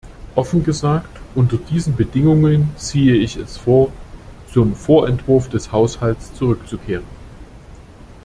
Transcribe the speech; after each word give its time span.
Offen 0.33 0.63
gesagt, 0.63 1.09
unter 1.35 1.57
diesen 1.57 1.95
Bedingungen 1.95 2.71
ziehe 2.75 3.13
ich 3.17 3.35
es 3.35 3.57
vor, 3.57 3.91
zum 4.51 4.73
Vorentwurf 4.73 5.47
des 5.47 5.71
Haushalts 5.71 6.33
zurückzukehren. 6.33 7.05